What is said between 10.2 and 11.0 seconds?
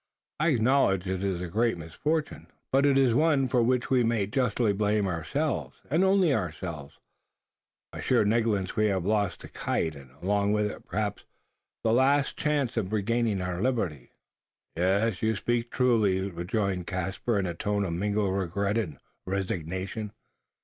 along with it,